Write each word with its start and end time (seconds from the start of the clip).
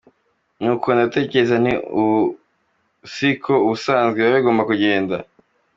Nuko 0.61 0.87
ndatekereza 0.95 1.55
nti, 1.63 1.73
uku 2.01 2.05
si 3.13 3.29
ko 3.43 3.53
ubusanzwe 3.65 4.17
biba 4.19 4.37
bigomba 4.37 4.63
kugenda. 4.69 5.15